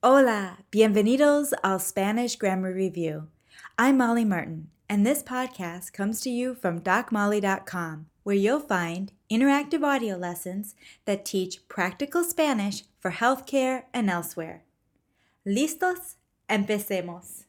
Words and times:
Hola, 0.00 0.58
bienvenidos 0.70 1.52
al 1.64 1.80
Spanish 1.80 2.36
Grammar 2.36 2.72
Review. 2.72 3.26
I'm 3.76 3.96
Molly 3.96 4.24
Martin, 4.24 4.68
and 4.88 5.04
this 5.04 5.24
podcast 5.24 5.92
comes 5.92 6.20
to 6.20 6.30
you 6.30 6.54
from 6.54 6.82
DocMolly.com, 6.82 8.06
where 8.22 8.36
you'll 8.36 8.60
find 8.60 9.10
interactive 9.28 9.82
audio 9.82 10.16
lessons 10.16 10.76
that 11.04 11.24
teach 11.24 11.66
practical 11.66 12.22
Spanish 12.22 12.84
for 13.00 13.10
healthcare 13.10 13.86
and 13.92 14.08
elsewhere. 14.08 14.62
¿Listos? 15.44 16.14
Empecemos. 16.48 17.47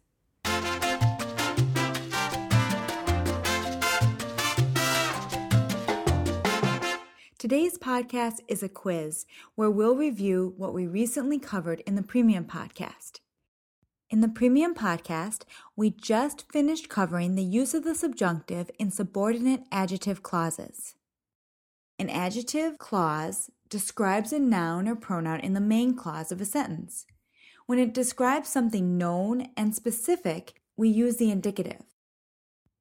Today's 7.40 7.78
podcast 7.78 8.42
is 8.50 8.62
a 8.62 8.68
quiz 8.68 9.26
where 9.56 9.72
we'll 9.72 9.96
review 9.96 10.54
what 10.58 10.74
we 10.74 10.86
recently 10.86 11.40
covered 11.40 11.80
in 11.88 11.96
the 11.96 12.04
Premium 12.04 12.44
Podcast. 12.44 13.22
In 14.10 14.20
the 14.20 14.28
Premium 14.28 14.76
Podcast, 14.76 15.44
we 15.74 15.90
just 15.90 16.52
finished 16.52 16.90
covering 16.90 17.36
the 17.36 17.42
use 17.42 17.74
of 17.74 17.86
the 17.86 17.96
subjunctive 17.96 18.70
in 18.78 18.92
subordinate 18.92 19.64
adjective 19.72 20.22
clauses. 20.22 20.96
An 21.98 22.10
adjective 22.10 22.78
clause 22.78 23.50
describes 23.70 24.34
a 24.34 24.40
noun 24.40 24.86
or 24.86 24.98
pronoun 24.98 25.40
in 25.40 25.54
the 25.54 25.62
main 25.62 25.96
clause 25.96 26.34
of 26.34 26.42
a 26.42 26.46
sentence. 26.46 27.06
When 27.68 27.80
it 27.80 27.94
describes 27.94 28.50
something 28.50 28.98
known 28.98 29.48
and 29.56 29.74
specific, 29.74 30.56
we 30.76 30.90
use 30.90 31.16
the 31.16 31.32
indicative. 31.32 31.84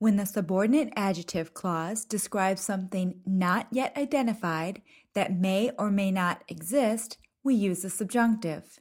When 0.01 0.17
the 0.17 0.27
subordinate 0.27 0.93
adjective 0.95 1.55
clause 1.55 2.05
describes 2.05 2.61
something 2.61 3.21
not 3.27 3.67
yet 3.73 3.97
identified 3.97 4.81
that 5.15 5.37
may 5.37 5.73
or 5.77 5.91
may 5.91 6.13
not 6.13 6.45
exist, 6.47 7.19
we 7.43 7.57
use 7.57 7.83
the 7.83 7.91
subjunctive. 7.91 8.79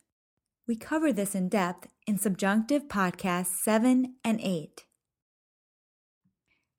We 0.67 0.75
cover 0.75 1.11
this 1.11 1.33
in 1.33 1.49
depth 1.49 1.87
in 2.05 2.19
Subjunctive 2.19 2.87
Podcasts 2.87 3.57
7 3.63 4.15
and 4.23 4.39
8. 4.41 4.85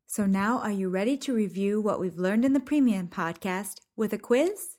So 0.06 0.24
now, 0.24 0.58
are 0.60 0.70
you 0.70 0.88
ready 0.88 1.16
to 1.18 1.34
review 1.34 1.80
what 1.80 1.98
we've 1.98 2.16
learned 2.16 2.44
in 2.44 2.52
the 2.52 2.60
Premium 2.60 3.08
Podcast 3.08 3.80
with 3.96 4.12
a 4.12 4.18
quiz? 4.18 4.76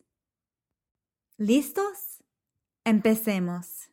¿Listos? 1.40 2.22
Empecemos. 2.88 3.90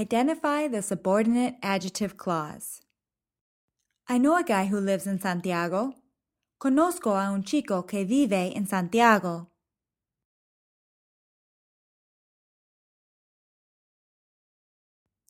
Identify 0.00 0.66
the 0.66 0.80
subordinate 0.80 1.56
adjective 1.62 2.16
clause. 2.16 2.80
I 4.08 4.16
know 4.16 4.34
a 4.34 4.42
guy 4.42 4.64
who 4.64 4.80
lives 4.80 5.06
in 5.06 5.20
Santiago. 5.20 5.92
Conozco 6.58 7.10
a 7.10 7.30
un 7.30 7.42
chico 7.42 7.82
que 7.82 8.06
vive 8.06 8.56
en 8.56 8.66
Santiago. 8.66 9.48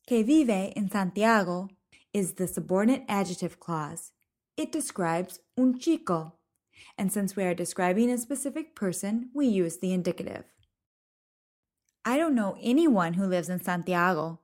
Que 0.06 0.22
vive 0.22 0.72
en 0.76 0.88
Santiago 0.88 1.68
is 2.12 2.34
the 2.34 2.46
subordinate 2.46 3.04
adjective 3.08 3.58
clause. 3.58 4.12
It 4.56 4.70
describes 4.70 5.40
un 5.56 5.80
chico. 5.80 6.34
And 6.96 7.12
since 7.12 7.34
we 7.34 7.42
are 7.42 7.54
describing 7.54 8.08
a 8.08 8.18
specific 8.18 8.76
person, 8.76 9.30
we 9.34 9.48
use 9.48 9.78
the 9.78 9.92
indicative. 9.92 10.44
I 12.04 12.16
don't 12.16 12.36
know 12.36 12.56
anyone 12.62 13.14
who 13.14 13.26
lives 13.26 13.48
in 13.48 13.60
Santiago. 13.60 14.38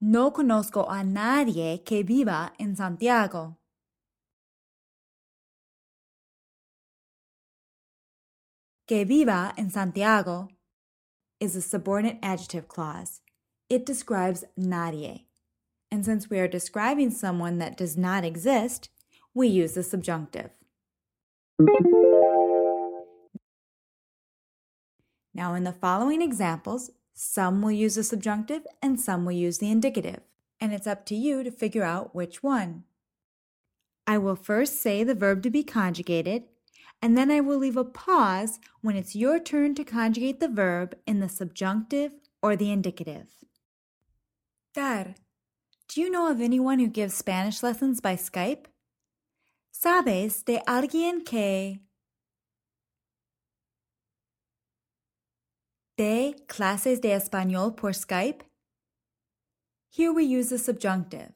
No 0.00 0.30
conozco 0.30 0.86
a 0.88 1.04
nadie 1.04 1.84
que 1.84 2.02
viva 2.02 2.52
en 2.58 2.74
Santiago. 2.74 3.58
Que 8.88 9.04
viva 9.04 9.52
en 9.58 9.70
Santiago 9.70 10.48
is 11.38 11.54
a 11.54 11.60
subordinate 11.60 12.18
adjective 12.22 12.66
clause. 12.66 13.20
It 13.68 13.84
describes 13.84 14.44
nadie. 14.56 15.26
And 15.92 16.04
since 16.04 16.30
we 16.30 16.38
are 16.38 16.48
describing 16.48 17.10
someone 17.10 17.58
that 17.58 17.76
does 17.76 17.98
not 17.98 18.24
exist, 18.24 18.88
we 19.34 19.48
use 19.48 19.74
the 19.74 19.82
subjunctive. 19.82 20.50
Now, 25.34 25.54
in 25.54 25.64
the 25.64 25.72
following 25.72 26.22
examples, 26.22 26.90
some 27.22 27.60
will 27.60 27.70
use 27.70 27.96
the 27.96 28.02
subjunctive 28.02 28.66
and 28.80 28.98
some 28.98 29.26
will 29.26 29.32
use 29.32 29.58
the 29.58 29.70
indicative, 29.70 30.20
and 30.58 30.72
it's 30.72 30.86
up 30.86 31.04
to 31.04 31.14
you 31.14 31.44
to 31.44 31.50
figure 31.50 31.84
out 31.84 32.14
which 32.14 32.42
one. 32.42 32.84
I 34.06 34.16
will 34.16 34.36
first 34.36 34.80
say 34.80 35.04
the 35.04 35.14
verb 35.14 35.42
to 35.42 35.50
be 35.50 35.62
conjugated, 35.62 36.44
and 37.02 37.18
then 37.18 37.30
I 37.30 37.40
will 37.40 37.58
leave 37.58 37.76
a 37.76 37.84
pause 37.84 38.58
when 38.80 38.96
it's 38.96 39.14
your 39.14 39.38
turn 39.38 39.74
to 39.74 39.84
conjugate 39.84 40.40
the 40.40 40.48
verb 40.48 40.96
in 41.06 41.20
the 41.20 41.28
subjunctive 41.28 42.12
or 42.42 42.56
the 42.56 42.72
indicative. 42.72 43.26
Dar, 44.72 45.14
do 45.88 46.00
you 46.00 46.08
know 46.08 46.30
of 46.30 46.40
anyone 46.40 46.78
who 46.78 46.88
gives 46.88 47.12
Spanish 47.12 47.62
lessons 47.62 48.00
by 48.00 48.16
Skype? 48.16 48.64
¿Sabes 49.70 50.42
de 50.46 50.62
alguien 50.66 51.22
que 51.26 51.80
de 56.00 56.34
clases 56.48 57.02
de 57.02 57.12
español 57.12 57.76
por 57.76 57.92
Skype? 57.92 58.42
Here 59.90 60.10
we 60.10 60.24
use 60.24 60.48
the 60.48 60.56
subjunctive. 60.56 61.34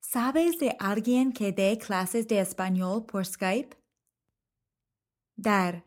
¿Sabes 0.00 0.58
de 0.58 0.74
alguien 0.80 1.32
que 1.32 1.52
dé 1.52 1.78
clases 1.78 2.26
de 2.26 2.40
español 2.40 3.06
por 3.06 3.24
Skype? 3.24 3.76
Dar. 5.40 5.84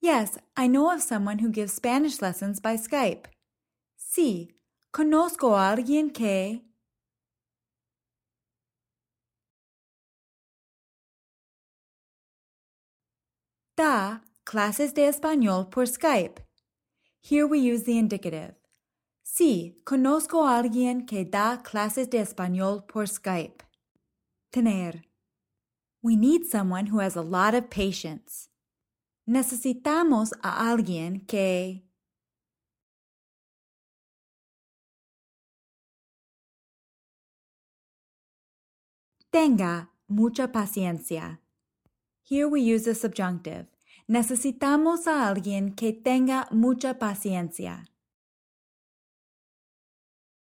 Yes, 0.00 0.38
I 0.56 0.68
know 0.68 0.90
of 0.90 1.02
someone 1.02 1.40
who 1.40 1.50
gives 1.50 1.74
Spanish 1.74 2.22
lessons 2.22 2.60
by 2.60 2.76
Skype. 2.76 3.28
Sí, 3.98 4.54
conozco 4.90 5.54
a 5.54 5.70
alguien 5.70 6.14
que. 6.14 6.62
Da 13.76 14.22
clases 14.44 14.94
de 14.94 15.08
español 15.08 15.68
por 15.68 15.86
Skype. 15.86 16.43
Here 17.26 17.46
we 17.46 17.58
use 17.58 17.84
the 17.84 17.96
indicative. 17.96 18.54
Sí, 19.24 19.82
conozco 19.86 20.46
a 20.46 20.58
alguien 20.58 21.06
que 21.06 21.24
da 21.24 21.62
clases 21.62 22.10
de 22.10 22.18
español 22.18 22.86
por 22.86 23.06
Skype. 23.06 23.62
Tener. 24.52 25.04
We 26.02 26.16
need 26.16 26.44
someone 26.44 26.88
who 26.88 27.00
has 27.00 27.16
a 27.16 27.22
lot 27.22 27.54
of 27.54 27.70
patience. 27.70 28.50
Necesitamos 29.26 30.34
a 30.42 30.70
alguien 30.70 31.26
que 31.26 31.88
tenga 39.32 39.88
mucha 40.10 40.48
paciencia. 40.52 41.38
Here 42.22 42.46
we 42.46 42.60
use 42.60 42.84
the 42.84 42.94
subjunctive. 42.94 43.73
Necesitamos 44.06 45.06
a 45.06 45.28
alguien 45.28 45.74
que 45.74 45.92
tenga 45.92 46.46
mucha 46.50 46.98
paciencia. 46.98 47.86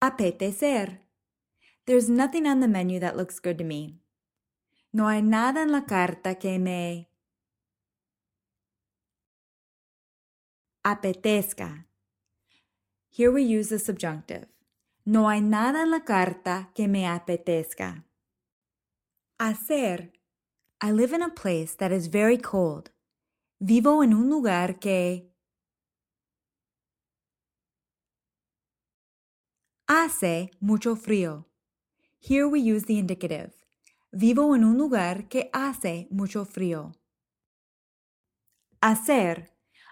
Apetecer. 0.01 1.01
There's 1.85 2.09
nothing 2.09 2.47
on 2.47 2.61
the 2.61 2.69
menu 2.69 3.01
that 3.01 3.17
looks 3.17 3.41
good 3.41 3.59
to 3.59 3.65
me. 3.65 3.99
No 4.93 5.09
hay 5.09 5.23
nada 5.23 5.63
en 5.63 5.73
la 5.73 5.85
carta 5.85 6.37
que 6.37 6.59
me 6.59 7.11
apetezca. 10.85 11.87
Here 13.11 13.33
we 13.33 13.43
use 13.43 13.69
the 13.69 13.79
subjunctive. 13.79 14.47
No 15.05 15.29
hay 15.29 15.41
nada 15.41 15.83
en 15.83 15.91
la 15.91 16.05
carta 16.05 16.71
que 16.75 16.87
me 16.87 17.05
apetezca. 17.05 18.05
Hacer. 19.41 20.13
I 20.81 20.93
live 20.93 21.13
in 21.13 21.23
a 21.23 21.31
place 21.31 21.75
that 21.75 21.91
is 21.91 22.07
very 22.07 22.39
cold. 22.39 22.91
Vivo 23.63 24.03
en 24.03 24.15
un 24.15 24.31
lugar 24.31 24.79
que 24.79 25.31
hace 29.87 30.51
mucho 30.61 30.97
frío. 30.97 31.47
Here 32.21 32.47
we 32.47 32.61
use 32.61 32.87
the 32.87 32.99
indicative. 32.99 33.53
Vivo 34.13 34.55
en 34.55 34.65
un 34.65 34.79
lugar 34.79 35.29
que 35.29 35.51
hace 35.53 36.09
mucho 36.11 36.47
frío. 36.47 36.95
Hacer. 38.81 39.51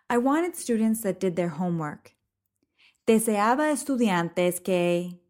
I 0.08 0.16
wanted 0.16 0.56
students 0.56 1.02
that 1.02 1.20
did 1.20 1.37
their 1.37 1.50
homework. 1.50 2.16
Deseaba 3.06 3.70
estudiantes 3.70 4.62
que 4.62 5.20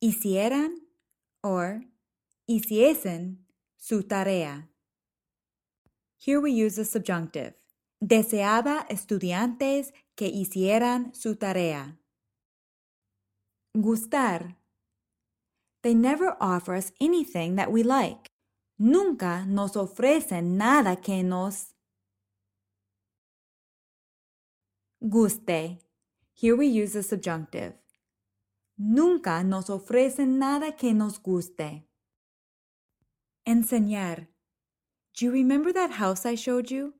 hicieran 0.00 0.78
hiciesen 2.46 3.46
su 3.76 4.02
tarea. 4.02 4.68
Here 6.18 6.38
we 6.38 6.52
use 6.52 6.76
the 6.76 6.84
subjunctive. 6.84 7.54
Deseaba 8.00 8.86
estudiantes 8.88 9.92
que 10.16 10.26
hicieran 10.28 11.14
su 11.14 11.36
tarea. 11.36 11.98
Gustar. 13.74 14.56
They 15.82 15.94
never 15.94 16.36
offer 16.40 16.74
us 16.74 16.92
anything 17.00 17.56
that 17.56 17.70
we 17.70 17.82
like. 17.82 18.30
Nunca 18.78 19.44
nos 19.46 19.76
ofrecen 19.76 20.56
nada 20.56 20.96
que 20.96 21.22
nos 21.22 21.74
guste. 25.00 25.78
Here 26.34 26.56
we 26.56 26.66
use 26.66 26.92
the 26.94 27.02
subjunctive. 27.02 27.74
Nunca 28.76 29.44
nos 29.44 29.70
ofrecen 29.70 30.38
nada 30.38 30.72
que 30.72 30.94
nos 30.94 31.18
guste. 31.18 31.86
Enseñar. 33.46 34.28
Do 35.14 35.26
you 35.26 35.30
remember 35.30 35.72
that 35.72 35.92
house 35.92 36.24
I 36.24 36.34
showed 36.34 36.70
you? 36.70 36.94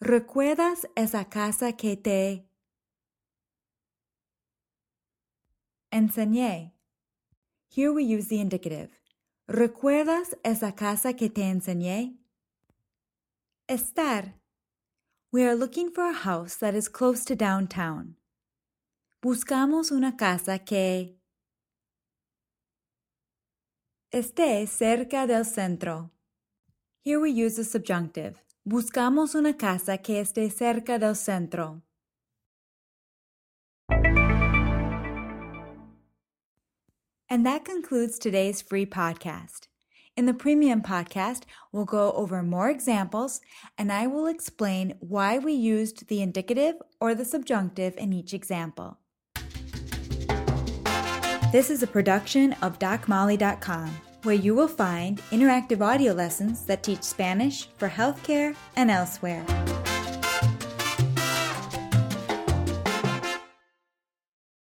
¿Recuerdas 0.00 0.84
esa 0.96 1.24
casa 1.24 1.72
que 1.72 1.96
te 1.96 2.48
enseñé? 5.92 6.72
Here 7.68 7.92
we 7.92 8.02
use 8.02 8.28
the 8.28 8.40
indicative. 8.40 8.90
¿Recuerdas 9.48 10.34
esa 10.44 10.72
casa 10.72 11.14
que 11.14 11.30
te 11.30 11.42
enseñé? 11.42 12.16
Estar. 13.68 14.34
We 15.30 15.44
are 15.44 15.54
looking 15.54 15.90
for 15.90 16.04
a 16.04 16.12
house 16.12 16.56
that 16.56 16.74
is 16.74 16.88
close 16.88 17.24
to 17.26 17.36
downtown. 17.36 18.16
Buscamos 19.22 19.90
una 19.90 20.16
casa 20.16 20.58
que 20.58 21.18
esté 24.10 24.66
cerca 24.66 25.26
del 25.26 25.44
centro. 25.44 26.10
Here 27.04 27.20
we 27.20 27.30
use 27.30 27.56
the 27.56 27.64
subjunctive. 27.64 28.42
Buscamos 28.64 29.34
una 29.34 29.54
casa 29.54 29.98
que 29.98 30.20
esté 30.20 30.50
cerca 30.50 30.98
del 30.98 31.14
centro. 31.14 31.82
And 37.30 37.44
that 37.44 37.66
concludes 37.66 38.18
today's 38.18 38.62
free 38.62 38.86
podcast. 38.86 39.68
In 40.16 40.24
the 40.24 40.32
premium 40.32 40.80
podcast, 40.80 41.42
we'll 41.70 41.84
go 41.84 42.12
over 42.12 42.42
more 42.42 42.70
examples 42.70 43.42
and 43.76 43.92
I 43.92 44.06
will 44.06 44.26
explain 44.26 44.94
why 45.00 45.38
we 45.38 45.52
used 45.52 46.08
the 46.08 46.22
indicative 46.22 46.76
or 46.98 47.14
the 47.14 47.26
subjunctive 47.26 47.94
in 47.98 48.14
each 48.14 48.32
example. 48.32 48.98
This 51.50 51.70
is 51.70 51.82
a 51.82 51.86
production 51.86 52.52
of 52.60 52.78
DocMolly.com, 52.78 53.88
where 54.24 54.34
you 54.34 54.54
will 54.54 54.68
find 54.68 55.16
interactive 55.30 55.80
audio 55.80 56.12
lessons 56.12 56.66
that 56.66 56.82
teach 56.82 57.02
Spanish 57.02 57.68
for 57.78 57.88
healthcare 57.88 58.54
and 58.76 58.90
elsewhere. 58.90 59.46